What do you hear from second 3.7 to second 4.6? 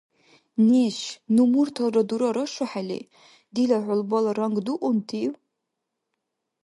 хӀулбала ранг